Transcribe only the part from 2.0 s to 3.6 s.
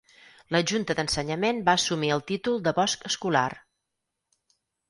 el títol de bosc escolar.